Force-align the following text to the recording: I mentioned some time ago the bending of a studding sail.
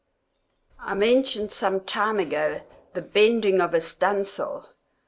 I 0.79 0.95
mentioned 0.95 1.51
some 1.51 1.81
time 1.81 2.17
ago 2.19 2.63
the 2.95 3.03
bending 3.03 3.61
of 3.61 3.75
a 3.75 3.81
studding 3.81 4.23
sail. 4.23 4.67